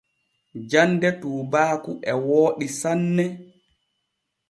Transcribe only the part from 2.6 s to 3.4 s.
sanne.